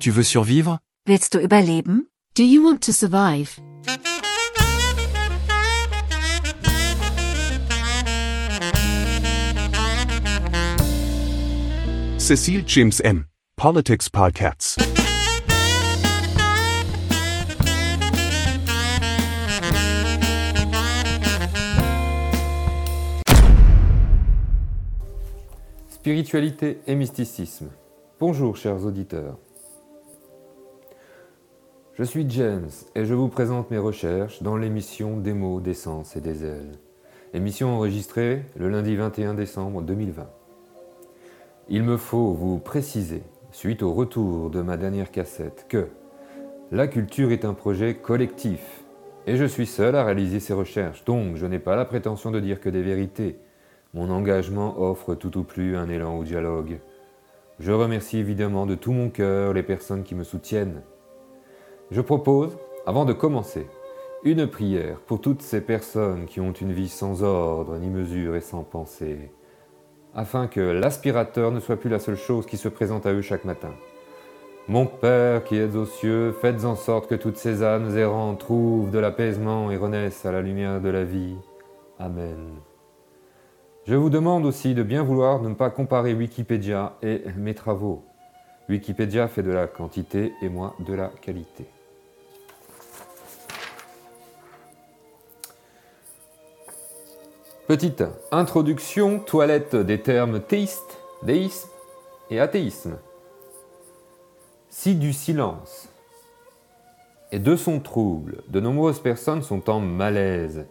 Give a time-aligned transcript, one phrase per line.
[0.00, 0.78] Tu veux survivre?
[1.06, 2.06] Willst du überleben?
[2.36, 3.58] Do you want to survive?
[12.18, 13.24] Cecile James M.
[13.56, 14.76] Politics Podcasts.
[25.90, 27.70] Spiritualité et mysticisme.
[28.20, 29.38] Bonjour chers auditeurs.
[31.98, 36.14] Je suis James et je vous présente mes recherches dans l'émission Des mots, des sens
[36.14, 36.78] et des ailes.
[37.34, 40.28] Émission enregistrée le lundi 21 décembre 2020.
[41.68, 45.88] Il me faut vous préciser, suite au retour de ma dernière cassette, que
[46.70, 48.84] la culture est un projet collectif
[49.26, 52.38] et je suis seul à réaliser ces recherches, donc je n'ai pas la prétention de
[52.38, 53.40] dire que des vérités.
[53.92, 56.78] Mon engagement offre tout au plus un élan au dialogue.
[57.58, 60.80] Je remercie évidemment de tout mon cœur les personnes qui me soutiennent.
[61.90, 63.66] Je propose, avant de commencer,
[64.22, 68.42] une prière pour toutes ces personnes qui ont une vie sans ordre, ni mesure et
[68.42, 69.30] sans pensée,
[70.14, 73.46] afin que l'aspirateur ne soit plus la seule chose qui se présente à eux chaque
[73.46, 73.72] matin.
[74.68, 78.90] Mon Père qui êtes aux cieux, faites en sorte que toutes ces âmes errantes trouvent
[78.90, 81.36] de l'apaisement et renaissent à la lumière de la vie.
[81.98, 82.56] Amen.
[83.86, 88.04] Je vous demande aussi de bien vouloir ne pas comparer Wikipédia et mes travaux.
[88.68, 91.64] Wikipédia fait de la quantité et moi de la qualité.
[97.68, 98.02] Petite
[98.32, 101.68] introduction, toilette des termes théiste, déisme
[102.30, 102.96] et athéisme.
[104.70, 105.90] Si du silence
[107.30, 110.64] et de son trouble, de nombreuses personnes sont en malaise,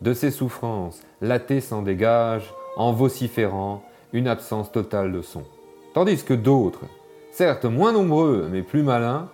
[0.00, 5.44] de ces souffrances, l'athée s'en dégage en vociférant une absence totale de son.
[5.94, 6.86] Tandis que d'autres,
[7.30, 9.28] certes moins nombreux mais plus malins,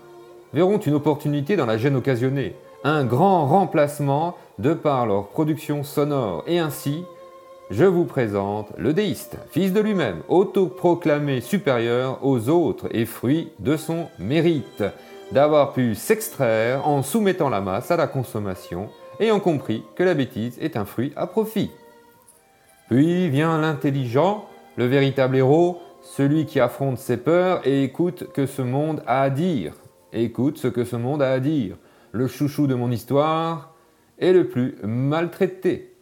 [0.52, 6.44] verront une opportunité dans la gêne occasionnée, un grand remplacement de par leur production sonore.
[6.46, 7.04] Et ainsi,
[7.68, 13.76] je vous présente le déiste, fils de lui-même, autoproclamé supérieur aux autres et fruit de
[13.76, 14.84] son mérite,
[15.32, 20.56] d'avoir pu s'extraire en soumettant la masse à la consommation, ayant compris que la bêtise
[20.60, 21.72] est un fruit à profit.
[22.88, 24.44] Puis vient l'intelligent,
[24.76, 29.30] le véritable héros, celui qui affronte ses peurs et écoute que ce monde a à
[29.30, 29.72] dire.
[30.12, 31.74] Écoute ce que ce monde a à dire.
[32.12, 33.74] Le chouchou de mon histoire
[34.18, 35.94] est le plus maltraité.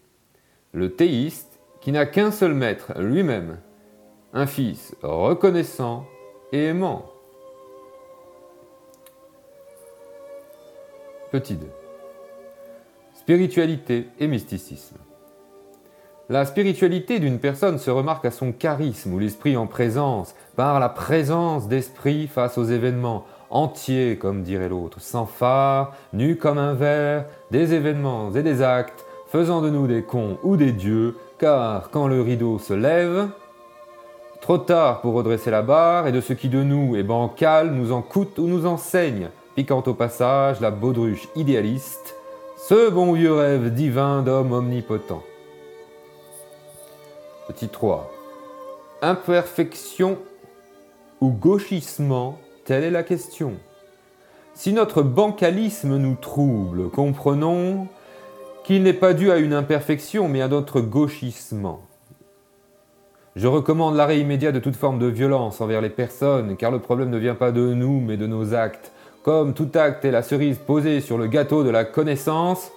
[0.72, 3.58] Le théiste qui n'a qu'un seul maître, lui-même.
[4.32, 6.06] Un fils reconnaissant
[6.52, 7.04] et aimant.
[11.30, 11.66] Petit 2.
[13.14, 14.96] Spiritualité et mysticisme.
[16.30, 20.88] La spiritualité d'une personne se remarque à son charisme ou l'esprit en présence, par la
[20.88, 27.26] présence d'esprit face aux événements, entiers comme dirait l'autre, sans phare, nus comme un verre,
[27.50, 32.06] des événements et des actes, faisant de nous des cons ou des dieux, car quand
[32.06, 33.28] le rideau se lève,
[34.40, 37.92] trop tard pour redresser la barre, et de ce qui de nous est bancal nous
[37.92, 42.14] en coûte ou nous enseigne, piquant au passage la baudruche idéaliste,
[42.56, 45.22] ce bon vieux rêve divin d'homme omnipotent.
[47.46, 48.10] Petit 3.
[49.02, 50.18] Imperfection
[51.20, 53.54] ou gauchissement, telle est la question.
[54.54, 57.88] Si notre bancalisme nous trouble, comprenons
[58.64, 61.82] qu'il n'est pas dû à une imperfection, mais à notre gauchissement.
[63.36, 67.10] Je recommande l'arrêt immédiat de toute forme de violence envers les personnes, car le problème
[67.10, 68.92] ne vient pas de nous, mais de nos actes.
[69.24, 72.70] Comme tout acte est la cerise posée sur le gâteau de la connaissance,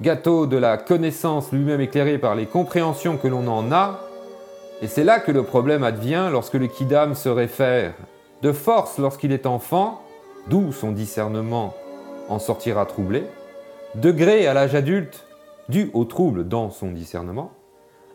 [0.00, 4.00] gâteau de la connaissance lui-même éclairé par les compréhensions que l'on en a,
[4.80, 7.94] et c'est là que le problème advient lorsque le kidam se réfère.
[8.42, 10.02] De force lorsqu'il est enfant,
[10.48, 11.74] d'où son discernement
[12.28, 13.24] en sortira troublé,
[13.94, 15.26] degré à l'âge adulte,
[15.68, 17.52] dû au trouble dans son discernement,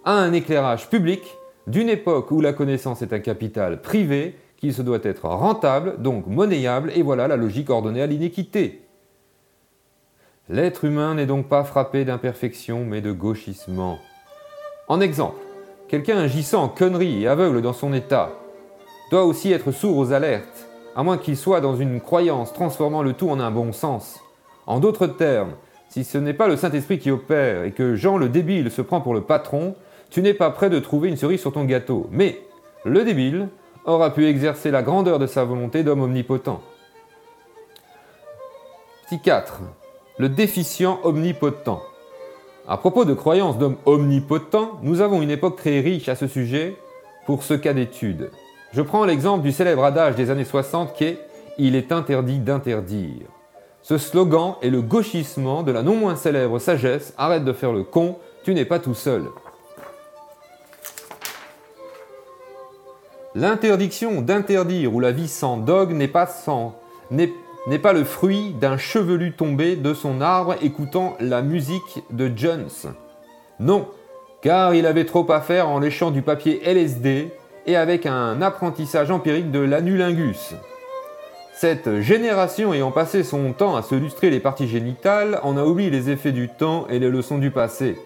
[0.05, 1.23] à un éclairage public
[1.67, 6.27] d'une époque où la connaissance est un capital privé qui se doit être rentable, donc
[6.27, 8.81] monnayable, et voilà la logique ordonnée à l'iniquité.
[10.49, 13.97] L'être humain n'est donc pas frappé d'imperfection, mais de gauchissement.
[14.87, 15.39] En exemple,
[15.87, 18.33] quelqu'un agissant en connerie et aveugle dans son état
[19.11, 23.13] doit aussi être sourd aux alertes, à moins qu'il soit dans une croyance transformant le
[23.13, 24.21] tout en un bon sens.
[24.65, 25.51] En d'autres termes,
[25.89, 29.01] si ce n'est pas le Saint-Esprit qui opère et que Jean le débile se prend
[29.01, 29.75] pour le patron,
[30.09, 32.07] tu n'es pas prêt de trouver une cerise sur ton gâteau.
[32.11, 32.39] Mais
[32.85, 33.49] le débile
[33.85, 36.61] aura pu exercer la grandeur de sa volonté d'homme omnipotent.
[39.05, 39.59] Petit 4.
[40.19, 41.81] Le déficient omnipotent.
[42.65, 46.77] À propos de croyances d'hommes omnipotents, nous avons une époque très riche à ce sujet
[47.25, 48.29] pour ce cas d'étude.
[48.73, 51.19] Je prends l'exemple du célèbre adage des années 60 qui est
[51.57, 53.27] Il est interdit d'interdire.
[53.81, 57.83] Ce slogan est le gauchissement de la non moins célèbre sagesse Arrête de faire le
[57.83, 59.25] con, tu n'es pas tout seul.
[63.35, 66.29] L'interdiction d'interdire ou la vie sans dogme n'est pas,
[67.09, 72.69] n'est pas le fruit d'un chevelu tombé de son arbre écoutant la musique de Jones.
[73.59, 73.87] Non,
[74.41, 77.31] car il avait trop à faire en léchant du papier LSD
[77.65, 80.55] et avec un apprentissage empirique de l'anulingus.
[81.53, 85.89] Cette génération ayant passé son temps à se lustrer les parties génitales en a oublié
[85.89, 87.97] les effets du temps et les leçons du passé.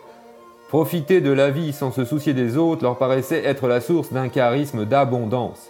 [0.68, 4.28] Profiter de la vie sans se soucier des autres leur paraissait être la source d'un
[4.28, 5.70] charisme d'abondance.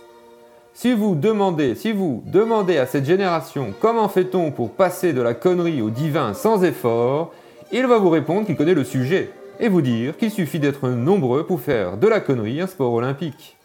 [0.74, 5.34] Si vous demandez, si vous demandez à cette génération comment fait-on pour passer de la
[5.34, 7.32] connerie au divin sans effort,
[7.72, 9.30] il va vous répondre qu'il connaît le sujet
[9.60, 13.58] et vous dire qu'il suffit d'être nombreux pour faire de la connerie un sport olympique.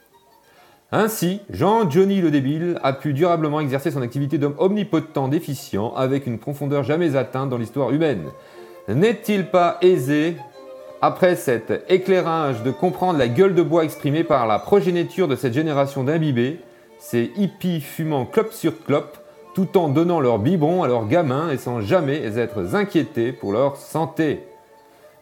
[0.92, 6.26] Ainsi, Jean Johnny le débile a pu durablement exercer son activité d'homme omnipotent déficient avec
[6.26, 8.24] une profondeur jamais atteinte dans l'histoire humaine.
[8.88, 10.36] N'est-il pas aisé
[11.00, 15.54] après cet éclairage de comprendre la gueule de bois exprimée par la progéniture de cette
[15.54, 16.58] génération d'imbibés,
[16.98, 19.16] ces hippies fumant clope sur clope,
[19.54, 23.76] tout en donnant leur biberon à leurs gamins et sans jamais être inquiétés pour leur
[23.76, 24.49] santé?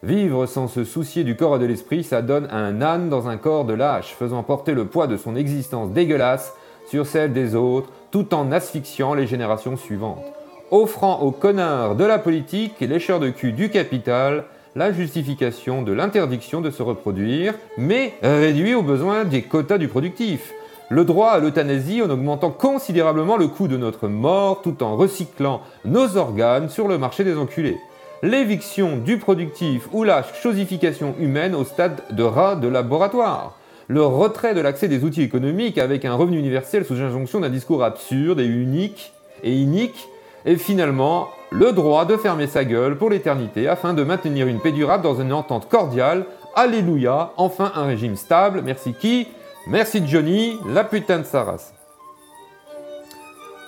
[0.05, 3.37] Vivre sans se soucier du corps et de l'esprit, ça donne un âne dans un
[3.37, 6.55] corps de lâche, faisant porter le poids de son existence dégueulasse
[6.89, 10.25] sur celle des autres, tout en asphyxiant les générations suivantes,
[10.71, 14.45] offrant aux connards de la politique et lécheurs de cul du capital
[14.77, 20.55] la justification de l'interdiction de se reproduire, mais réduit aux besoins des quotas du productif.
[20.91, 25.63] Le droit à l'euthanasie en augmentant considérablement le coût de notre mort tout en recyclant
[25.85, 27.79] nos organes sur le marché des enculés.
[28.23, 33.57] L'éviction du productif ou la chosification humaine au stade de rat de laboratoire.
[33.87, 37.85] Le retrait de l'accès des outils économiques avec un revenu universel sous injonction d'un discours
[37.85, 39.13] absurde et unique
[39.45, 40.09] et inique
[40.45, 44.73] et finalement le droit de fermer sa gueule pour l'éternité afin de maintenir une paix
[44.73, 46.27] durable dans une entente cordiale.
[46.57, 48.63] Alléluia, enfin un régime stable.
[48.65, 49.29] Merci qui?
[49.69, 51.73] Merci Johnny, la putain de sa race.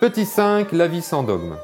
[0.01, 1.55] Petit 5, la vie sans dogme.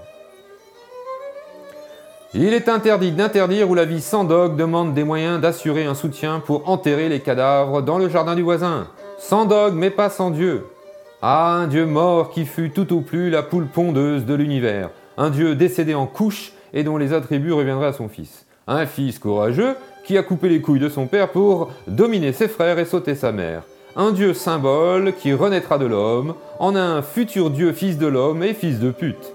[2.39, 6.39] Il est interdit d'interdire où la vie sans dogme demande des moyens d'assurer un soutien
[6.39, 8.89] pour enterrer les cadavres dans le jardin du voisin.
[9.19, 10.67] Sans dogme, mais pas sans Dieu.
[11.23, 15.31] Ah, un Dieu mort qui fut tout au plus la poule pondeuse de l'univers, un
[15.31, 18.45] Dieu décédé en couche et dont les attributs reviendraient à son fils.
[18.67, 19.75] Un fils courageux
[20.05, 23.33] qui a coupé les couilles de son père pour dominer ses frères et sauter sa
[23.33, 23.63] mère.
[23.97, 28.53] Un Dieu symbole qui renaîtra de l'homme en un futur Dieu fils de l'homme et
[28.53, 29.33] fils de pute.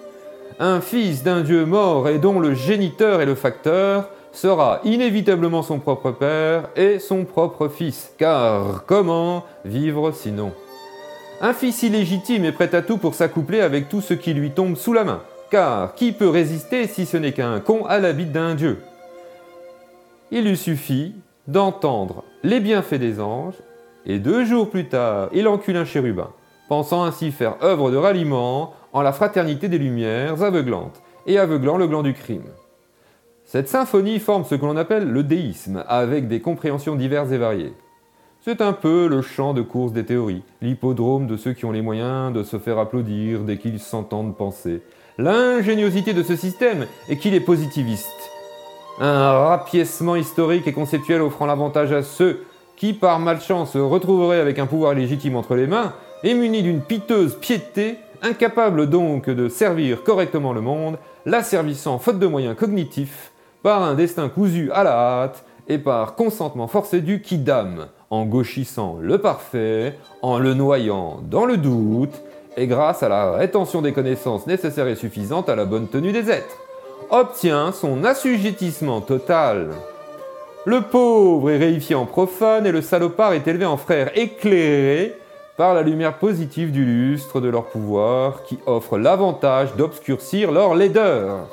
[0.63, 5.79] Un fils d'un Dieu mort et dont le géniteur et le facteur sera inévitablement son
[5.79, 10.51] propre père et son propre fils, car comment vivre sinon?
[11.41, 14.75] Un fils illégitime est prêt à tout pour s'accoupler avec tout ce qui lui tombe
[14.75, 15.21] sous la main.
[15.49, 18.83] Car qui peut résister si ce n'est qu'un con à la bite d'un dieu?
[20.29, 21.15] Il lui suffit
[21.47, 23.57] d'entendre les bienfaits des anges,
[24.05, 26.29] et deux jours plus tard, il encule un chérubin,
[26.69, 31.87] pensant ainsi faire œuvre de ralliement en la fraternité des lumières aveuglantes, et aveuglant le
[31.87, 32.49] gland du crime.
[33.45, 37.73] Cette symphonie forme ce que l'on appelle le déisme, avec des compréhensions diverses et variées.
[38.43, 41.83] C'est un peu le champ de course des théories, l'hippodrome de ceux qui ont les
[41.83, 44.81] moyens de se faire applaudir dès qu'ils s'entendent penser.
[45.17, 48.31] L'ingéniosité de ce système est qu'il est positiviste.
[48.99, 52.43] Un rapiècement historique et conceptuel offrant l'avantage à ceux
[52.77, 56.81] qui, par malchance, se retrouveraient avec un pouvoir légitime entre les mains, et munis d'une
[56.81, 63.31] piteuse piété, incapables donc de servir correctement le monde, l'asservissant faute de moyens cognitifs,
[63.63, 68.97] par un destin cousu à la hâte, et par consentement forcé du quidam, en gauchissant
[68.99, 72.21] le parfait, en le noyant dans le doute,
[72.57, 76.29] et grâce à la rétention des connaissances nécessaires et suffisantes à la bonne tenue des
[76.29, 76.57] êtres,
[77.09, 79.69] obtient son assujettissement total.
[80.65, 85.15] Le pauvre est réifié en profane et le salopard est élevé en frère éclairé
[85.69, 91.47] la lumière positive du lustre de leur pouvoir qui offre l'avantage d'obscurcir leur laideur.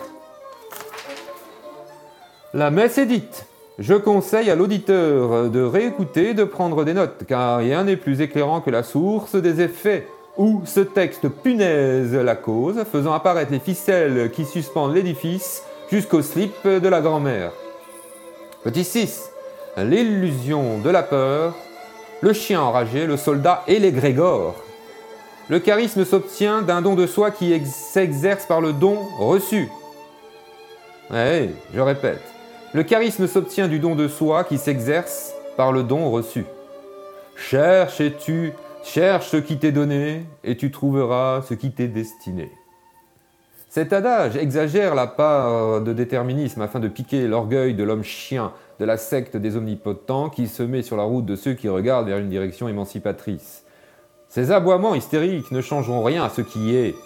[2.55, 3.47] La messe est dite.
[3.79, 8.61] Je conseille à l'auditeur de réécouter, de prendre des notes, car rien n'est plus éclairant
[8.61, 14.31] que la source des effets, où ce texte punaise la cause, faisant apparaître les ficelles
[14.31, 17.53] qui suspendent l'édifice jusqu'au slip de la grand-mère.
[18.65, 19.31] Petit 6.
[19.77, 21.55] L'illusion de la peur,
[22.21, 24.57] le chien enragé, le soldat et les grégores.
[25.49, 29.69] Le charisme s'obtient d'un don de soi qui s'exerce par le don reçu.
[31.15, 32.23] Eh, je répète,
[32.75, 36.45] le charisme s'obtient du don de soi qui s'exerce par le don reçu.
[37.35, 42.51] Cherche et tu, cherche ce qui t'est donné, et tu trouveras ce qui t'est destiné.
[43.79, 48.85] Cet adage exagère la part de déterminisme afin de piquer l'orgueil de l'homme chien de
[48.85, 52.19] la secte des omnipotents qui se met sur la route de ceux qui regardent vers
[52.19, 53.63] une direction émancipatrice.
[54.29, 56.97] Ces aboiements hystériques ne changeront rien à ce qui est.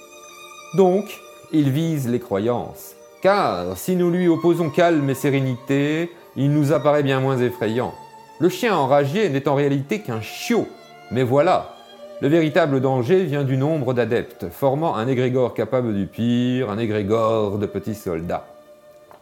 [0.74, 1.04] Donc,
[1.52, 2.94] il vise les croyances.
[3.20, 7.92] Car si nous lui opposons calme et sérénité, il nous apparaît bien moins effrayant.
[8.40, 10.66] Le chien enragé n'est en réalité qu'un chiot.
[11.10, 11.74] Mais voilà,
[12.22, 17.58] le véritable danger vient du nombre d'adeptes, formant un égrégore capable du pire, un égrégore
[17.58, 18.46] de petits soldats.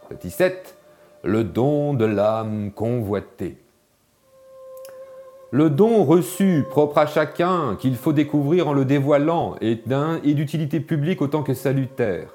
[0.07, 0.75] Petit 7,
[1.23, 3.57] le don de l'âme convoitée.
[5.49, 9.87] Le don reçu, propre à chacun, qu'il faut découvrir en le dévoilant, est
[10.35, 12.27] d'utilité publique autant que salutaire.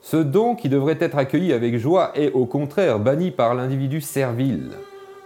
[0.00, 4.72] Ce don qui devrait être accueilli avec joie est au contraire banni par l'individu servile.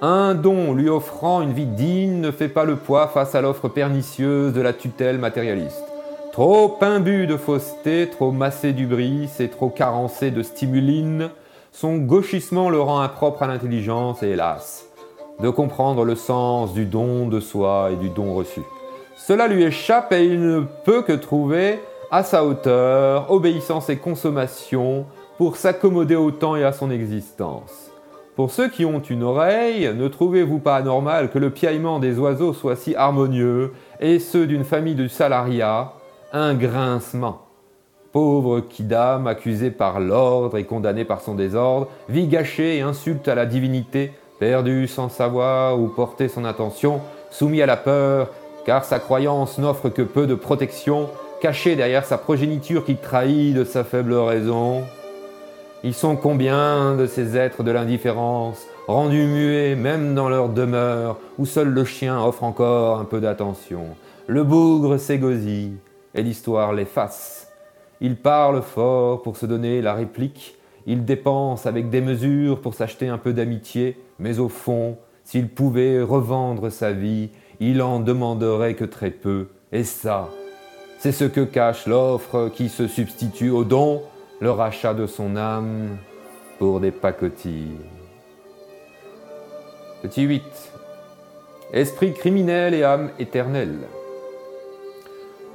[0.01, 3.69] Un don lui offrant une vie digne ne fait pas le poids face à l'offre
[3.69, 5.83] pernicieuse de la tutelle matérialiste.
[6.31, 11.31] Trop imbu de fausseté, trop massé d'ubris et trop carencé de stimuline,
[11.73, 14.87] son gauchissement le rend impropre à l'intelligence et hélas,
[15.41, 18.61] de comprendre le sens du don de soi et du don reçu.
[19.17, 21.81] Cela lui échappe et il ne peut que trouver
[22.13, 25.07] à sa hauteur obéissance et consommation
[25.39, 27.88] pour s'accommoder au temps et à son existence.
[28.39, 32.53] Pour ceux qui ont une oreille, ne trouvez-vous pas anormal que le piaillement des oiseaux
[32.53, 35.95] soit si harmonieux et ceux d'une famille de salariat
[36.33, 37.49] un grincement?
[38.13, 43.35] Pauvre Kidam, accusé par l'ordre et condamné par son désordre, vit gâché et insulte à
[43.35, 47.01] la divinité, perdu sans savoir où porter son attention,
[47.33, 48.31] soumis à la peur,
[48.65, 51.09] car sa croyance n'offre que peu de protection,
[51.41, 54.85] caché derrière sa progéniture qui trahit de sa faible raison.
[55.85, 61.47] Ils sont combien de ces êtres de l'indifférence, rendus muets même dans leur demeure, où
[61.47, 63.85] seul le chien offre encore un peu d'attention?
[64.27, 65.77] Le bougre s'égosille,
[66.17, 67.53] et l'histoire l'efface.
[68.01, 70.57] Il parle fort pour se donner la réplique,
[70.87, 76.03] il dépense avec des mesures pour s'acheter un peu d'amitié, mais au fond, s'il pouvait
[76.03, 77.31] revendre sa vie,
[77.61, 80.29] il en demanderait que très peu, et ça,
[80.99, 84.03] c'est ce que cache l'offre qui se substitue au don,
[84.41, 85.97] le rachat de son âme
[86.59, 87.81] pour des pacotilles.
[90.03, 90.43] Petit 8.
[91.73, 93.81] Esprit criminel et âme éternelle.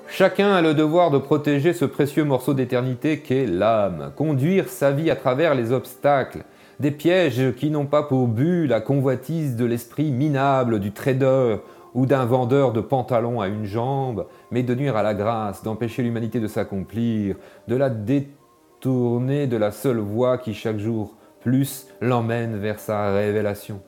[0.07, 5.09] Chacun a le devoir de protéger ce précieux morceau d'éternité qu'est l'âme, conduire sa vie
[5.09, 6.43] à travers les obstacles,
[6.79, 11.57] des pièges qui n'ont pas pour but la convoitise de l'esprit minable du trader
[11.93, 16.03] ou d'un vendeur de pantalons à une jambe, mais de nuire à la grâce, d'empêcher
[16.03, 17.37] l'humanité de s'accomplir,
[17.67, 18.42] de la détruire
[18.83, 23.79] tourner de la seule voie qui chaque jour plus l'emmène vers sa révélation.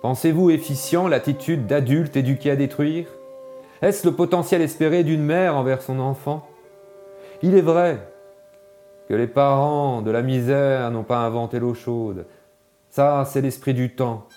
[0.00, 3.08] Pensez-vous efficient l'attitude d'adulte éduqué à détruire?
[3.82, 6.48] Est-ce le potentiel espéré d'une mère envers son enfant?
[7.42, 7.98] Il est vrai
[9.06, 12.24] que les parents de la misère n'ont pas inventé l'eau chaude.
[12.88, 14.28] Ça, c'est l'esprit du temps.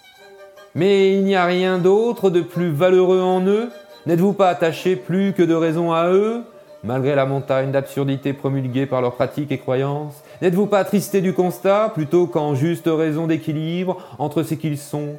[0.76, 3.70] Mais il n'y a rien d'autre de plus valeureux en eux?
[4.08, 6.44] N'êtes-vous pas attaché plus que de raison à eux?
[6.84, 11.92] Malgré la montagne d'absurdité promulguée par leurs pratiques et croyances N'êtes-vous pas attristé du constat,
[11.94, 15.18] plutôt qu'en juste raison d'équilibre entre ce qu'ils sont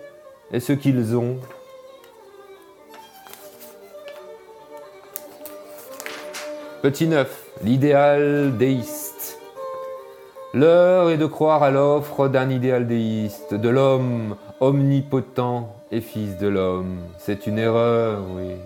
[0.53, 1.39] et ce qu'ils ont
[6.83, 7.45] Petit 9.
[7.63, 9.39] L'idéal déiste.
[10.53, 16.47] L'heure est de croire à l'offre d'un idéal déiste, de l'homme omnipotent et fils de
[16.47, 16.99] l'homme.
[17.17, 18.57] C'est une erreur, oui.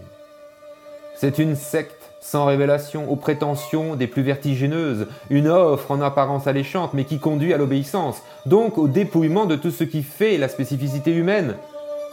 [1.14, 1.97] C'est une secte
[2.30, 7.54] sans révélation, aux prétentions des plus vertigineuses, une offre en apparence alléchante, mais qui conduit
[7.54, 11.54] à l'obéissance, donc au dépouillement de tout ce qui fait la spécificité humaine.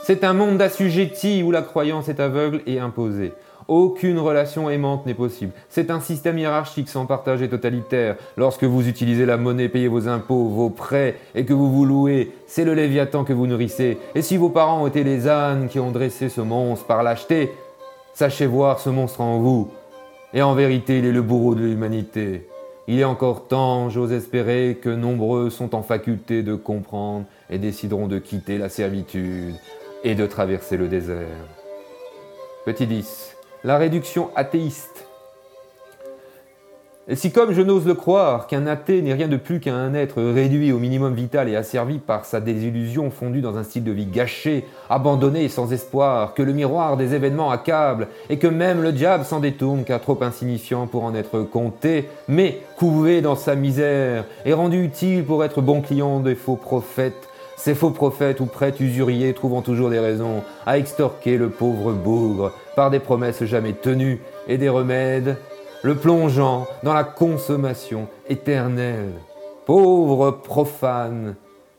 [0.05, 3.33] C'est un monde d'assujettis où la croyance est aveugle et imposée.
[3.67, 5.51] Aucune relation aimante n'est possible.
[5.67, 8.15] C'est un système hiérarchique sans partage et totalitaire.
[8.37, 12.31] Lorsque vous utilisez la monnaie, payez vos impôts, vos prêts et que vous vous louez,
[12.47, 13.97] c'est le léviathan que vous nourrissez.
[14.13, 17.51] Et si vos parents ont été les ânes qui ont dressé ce monstre par lâcheté,
[18.13, 19.71] sachez voir ce monstre en vous.
[20.35, 22.45] Et en vérité, il est le bourreau de l'humanité.
[22.89, 28.07] Il est encore temps, j'ose espérer, que nombreux sont en faculté de comprendre et décideront
[28.07, 29.55] de quitter la servitude
[30.03, 31.47] et de traverser le désert.
[32.65, 33.37] Petit 10.
[33.63, 35.04] La réduction athéiste
[37.13, 40.71] si comme je n'ose le croire, qu'un athée n'est rien de plus qu'un être réduit
[40.71, 44.65] au minimum vital et asservi par sa désillusion fondue dans un style de vie gâché,
[44.89, 49.23] abandonné et sans espoir, que le miroir des événements accable, et que même le diable
[49.23, 54.53] s'en détourne car trop insignifiant pour en être compté, mais couvé dans sa misère, et
[54.53, 59.33] rendu utile pour être bon client des faux prophètes, ces faux prophètes ou prêtres usuriers
[59.33, 64.57] trouvant toujours des raisons à extorquer le pauvre bougre par des promesses jamais tenues et
[64.57, 65.37] des remèdes
[65.85, 69.13] le plongeant dans la consommation éternelle.
[69.67, 71.35] Pauvre profane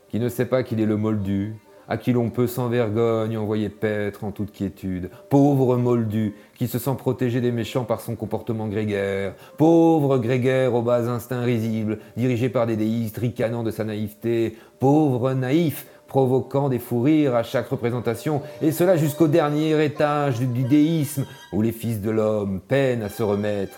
[0.07, 1.57] qui ne sait pas qu'il est le moldu,
[1.89, 5.09] à qui l'on peut sans vergogne envoyer paître en toute quiétude.
[5.29, 9.33] Pauvre Moldu, qui se sent protégé des méchants par son comportement grégaire.
[9.57, 14.55] Pauvre grégaire aux bas instincts risibles, dirigé par des déistes ricanant de sa naïveté.
[14.79, 20.63] Pauvre naïf, provoquant des fous rires à chaque représentation, et cela jusqu'au dernier étage du
[20.63, 23.77] déisme, où les fils de l'homme peinent à se remettre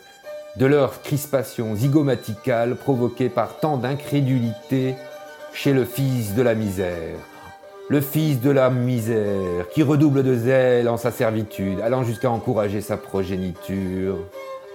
[0.56, 4.96] de leur crispation zygomaticale provoquée par tant d'incrédulité
[5.54, 7.18] chez le fils de la misère
[7.90, 12.82] le fils de la misère, qui redouble de zèle en sa servitude, allant jusqu'à encourager
[12.82, 14.20] sa progéniture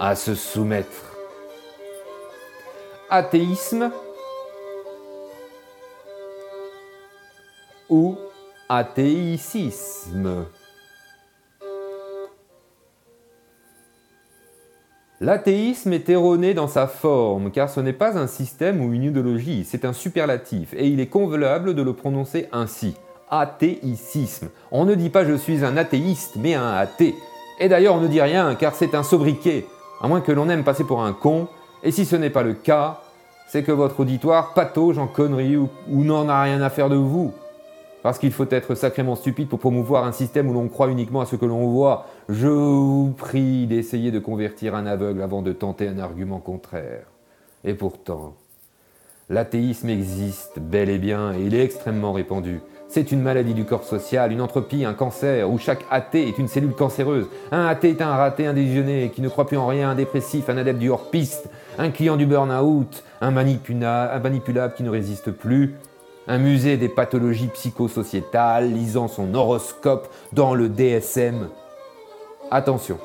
[0.00, 1.16] à se soumettre.
[3.08, 3.92] Athéisme
[7.88, 8.16] ou
[8.68, 10.46] athéicisme
[15.20, 19.64] L'athéisme est erroné dans sa forme, car ce n'est pas un système ou une idéologie,
[19.64, 22.94] c'est un superlatif, et il est convenable de le prononcer ainsi
[23.30, 24.48] athéicisme.
[24.70, 27.14] On ne dit pas je suis un athéiste, mais un athée.
[27.60, 29.66] Et d'ailleurs, on ne dit rien, car c'est un sobriquet,
[30.00, 31.48] à moins que l'on aime passer pour un con,
[31.82, 33.00] et si ce n'est pas le cas,
[33.46, 37.32] c'est que votre auditoire patauge en conneries ou, n'en a rien à faire de vous.
[38.04, 41.24] Parce qu'il faut être sacrément stupide pour promouvoir un système où l'on croit uniquement à
[41.24, 42.04] ce que l'on voit.
[42.28, 47.06] Je vous prie d'essayer de convertir un aveugle avant de tenter un argument contraire.
[47.64, 48.34] Et pourtant,
[49.30, 52.60] l'athéisme existe bel et bien et il est extrêmement répandu.
[52.88, 56.46] C'est une maladie du corps social, une entropie, un cancer, où chaque athée est une
[56.46, 57.26] cellule cancéreuse.
[57.52, 60.58] Un athée est un raté indésiogné qui ne croit plus en rien, un dépressif, un
[60.58, 65.74] adepte du hors-piste, un client du burn-out, un, un manipulable qui ne résiste plus,
[66.26, 71.48] un musée des pathologies psychosociétales lisant son horoscope dans le DSM.
[72.50, 72.98] Attention,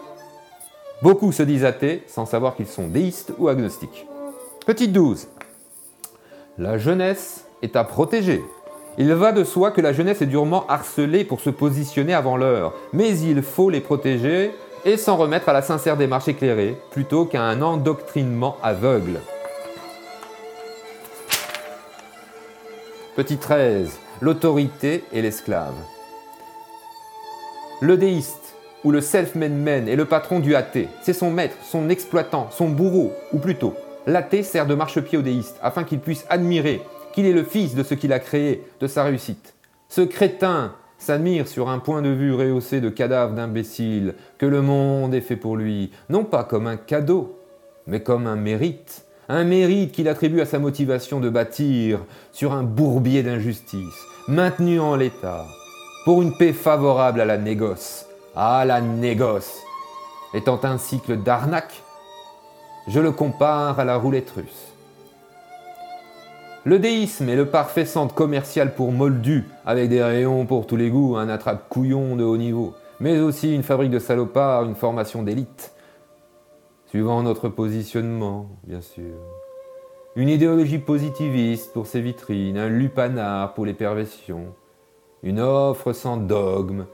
[1.01, 4.07] beaucoup se disent athées sans savoir qu'ils sont déistes ou agnostiques.
[4.65, 5.27] Petite 12.
[6.57, 8.43] La jeunesse est à protéger.
[8.97, 12.73] Il va de soi que la jeunesse est durement harcelée pour se positionner avant l'heure,
[12.91, 14.51] mais il faut les protéger
[14.85, 19.19] et s'en remettre à la sincère démarche éclairée, plutôt qu'à un endoctrinement aveugle.
[23.19, 23.99] Petit 13.
[24.21, 25.75] L'autorité et l'esclave.
[27.81, 28.55] Le déiste,
[28.85, 30.87] ou le self-made man, est le patron du athée.
[31.01, 33.73] C'est son maître, son exploitant, son bourreau, ou plutôt,
[34.07, 36.79] l'athée sert de marchepied au déiste, afin qu'il puisse admirer
[37.11, 39.53] qu'il est le fils de ce qu'il a créé, de sa réussite.
[39.89, 45.13] Ce crétin s'admire sur un point de vue rehaussé de cadavres d'imbéciles, que le monde
[45.13, 47.37] est fait pour lui, non pas comme un cadeau,
[47.85, 51.99] mais comme un mérite, un mérite qu'il attribue à sa motivation de bâtir
[52.33, 55.45] sur un bourbier d'injustice, maintenu en l'état,
[56.03, 59.55] pour une paix favorable à la négoce, à la négoce.
[60.33, 61.83] Étant un cycle d'arnaque,
[62.87, 64.73] je le compare à la roulette russe.
[66.63, 70.89] Le déisme est le parfait centre commercial pour Moldu, avec des rayons pour tous les
[70.89, 75.71] goûts, un attrape-couillon de haut niveau, mais aussi une fabrique de salopards, une formation d'élite.
[76.89, 79.13] Suivant notre positionnement, bien sûr.
[80.15, 84.55] Une idéologie positiviste pour ses vitrines, un lupanar pour les perversions,
[85.21, 86.87] une offre sans dogme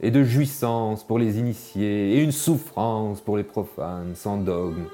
[0.00, 4.86] et de jouissance pour les initiés, et une souffrance pour les profanes, sans dogme.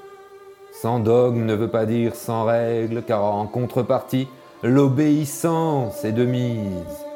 [0.71, 4.29] Sans dogme ne veut pas dire sans règle, car en contrepartie,
[4.63, 7.07] l'obéissance est de mise.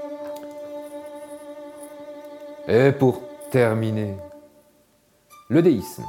[2.66, 4.14] Et pour terminer,
[5.50, 6.04] le déisme.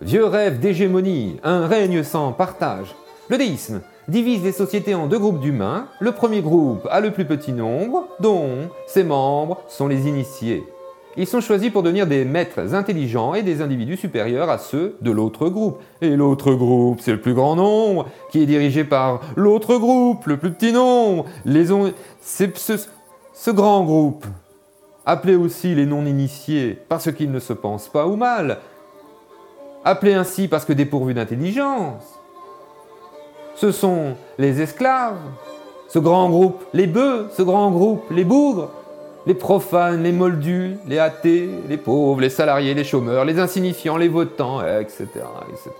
[0.00, 2.94] Vieux rêve d'hégémonie, un règne sans partage.
[3.28, 5.88] Le déisme divise les sociétés en deux groupes d'humains.
[5.98, 10.62] Le premier groupe a le plus petit nombre, dont ses membres sont les initiés.
[11.16, 15.10] Ils sont choisis pour devenir des maîtres intelligents et des individus supérieurs à ceux de
[15.10, 15.80] l'autre groupe.
[16.00, 20.36] Et l'autre groupe, c'est le plus grand nombre, qui est dirigé par l'autre groupe, le
[20.36, 21.24] plus petit nombre.
[21.44, 21.66] Les
[22.20, 24.24] C'est ce, grand groupe,
[25.04, 28.58] appelé aussi les non-initiés, parce qu'ils ne se pensent pas ou mal,
[29.88, 32.04] appelés ainsi parce que dépourvus d'intelligence.
[33.54, 35.18] Ce sont les esclaves,
[35.88, 38.70] ce grand groupe, les bœufs, ce grand groupe, les bougres,
[39.26, 44.08] les profanes, les moldus, les athées, les pauvres, les salariés, les chômeurs, les insignifiants, les
[44.08, 45.06] votants, etc.
[45.48, 45.70] etc.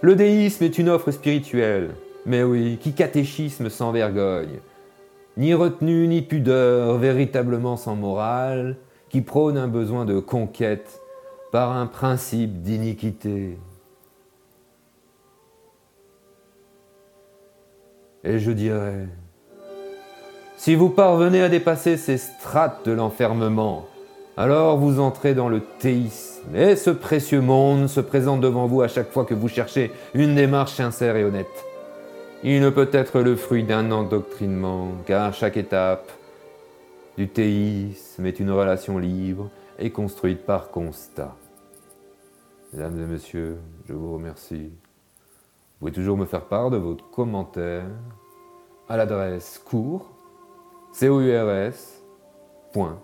[0.00, 1.90] Le déisme est une offre spirituelle,
[2.26, 4.60] mais oui, qui catéchisme sans vergogne,
[5.36, 8.76] ni retenue ni pudeur, véritablement sans morale,
[9.08, 11.00] qui prône un besoin de conquête
[11.54, 13.56] par un principe d'iniquité.
[18.24, 19.06] Et je dirais,
[20.56, 23.86] si vous parvenez à dépasser ces strates de l'enfermement,
[24.36, 28.88] Alors vous entrez dans le théisme, et ce précieux monde se présente devant vous à
[28.88, 31.64] chaque fois que vous cherchez une démarche sincère et honnête.
[32.42, 36.10] Il ne peut être le fruit d'un endoctrinement, car chaque étape
[37.16, 41.36] du théisme est une relation libre et construite par constat.
[42.74, 44.64] Mesdames et messieurs, je vous remercie.
[44.64, 47.86] Vous pouvez toujours me faire part de votre commentaire
[48.88, 50.10] à l'adresse cours,
[50.92, 52.02] c o u r s
[52.72, 53.00] point,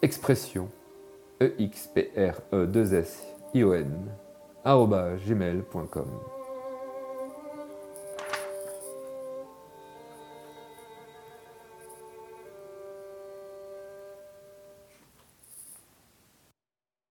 [0.00, 0.68] expression,
[1.42, 4.10] e x p r e 2 s i o n
[4.64, 6.41] arobase gmail.com.